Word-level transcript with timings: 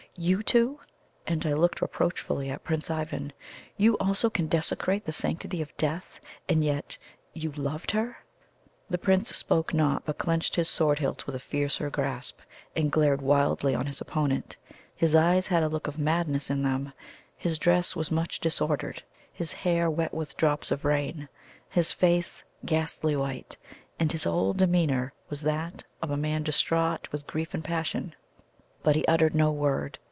You, 0.15 0.43
too!" 0.43 0.77
and 1.25 1.45
I 1.47 1.53
looked 1.53 1.81
reproachfully 1.81 2.49
at 2.51 2.65
Prince 2.65 2.91
Ivan; 2.91 3.31
"you 3.77 3.97
also 3.97 4.29
can 4.29 4.47
desecrate 4.47 5.05
the 5.05 5.13
sanctity 5.13 5.61
of 5.63 5.75
death, 5.77 6.19
and 6.49 6.61
yet 6.63 6.97
you 7.33 7.53
LOVED 7.53 7.89
her!" 7.91 8.17
The 8.89 8.97
Prince 8.99 9.33
spoke 9.35 9.73
not, 9.73 10.03
but 10.05 10.17
clenched 10.17 10.57
his 10.57 10.67
sword 10.69 10.99
hilt 10.99 11.25
with 11.25 11.33
a 11.33 11.39
fiercer 11.39 11.89
grasp, 11.89 12.39
and 12.75 12.91
glared 12.91 13.21
wildly 13.21 13.73
on 13.73 13.85
his 13.87 14.01
opponent. 14.01 14.57
His 14.97 15.15
eyes 15.15 15.47
had 15.47 15.63
a 15.63 15.69
look 15.69 15.87
of 15.87 15.97
madness 15.97 16.49
in 16.51 16.61
them 16.61 16.91
his 17.37 17.57
dress 17.57 17.95
was 17.95 18.11
much 18.11 18.39
disordered 18.41 19.01
his 19.31 19.51
hair 19.53 19.89
wet 19.89 20.13
with 20.13 20.35
drops 20.37 20.69
of 20.71 20.83
rain 20.83 21.29
his 21.69 21.93
face 21.93 22.43
ghastly 22.65 23.15
white, 23.15 23.57
and 23.97 24.11
his 24.11 24.25
whole 24.25 24.51
demeanour 24.53 25.13
was 25.29 25.41
that 25.43 25.85
of 26.01 26.11
a 26.11 26.17
man 26.17 26.43
distraught 26.43 27.07
with 27.13 27.25
grief 27.25 27.53
and 27.55 27.63
passion. 27.63 28.13
But 28.83 28.95
he 28.95 29.05
uttered 29.07 29.33
no 29.33 29.51
word. 29.53 29.97